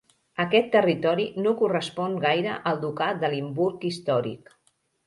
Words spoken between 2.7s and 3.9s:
al Ducat de Limburg